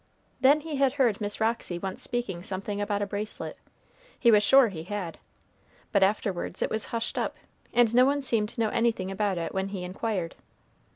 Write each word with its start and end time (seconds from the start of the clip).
Then 0.39 0.61
he 0.61 0.77
had 0.77 0.93
heard 0.93 1.21
Miss 1.21 1.39
Roxy 1.39 1.77
once 1.77 2.01
speaking 2.01 2.41
something 2.41 2.81
about 2.81 3.03
a 3.03 3.05
bracelet, 3.05 3.55
he 4.19 4.31
was 4.31 4.41
sure 4.41 4.69
he 4.69 4.81
had; 4.85 5.19
but 5.91 6.01
afterwards 6.01 6.63
it 6.63 6.71
was 6.71 6.85
hushed 6.85 7.19
up, 7.19 7.35
and 7.71 7.93
no 7.93 8.03
one 8.07 8.23
seemed 8.23 8.49
to 8.49 8.59
know 8.61 8.69
anything 8.69 9.11
about 9.11 9.37
it 9.37 9.53
when 9.53 9.67
he 9.67 9.83
inquired. 9.83 10.33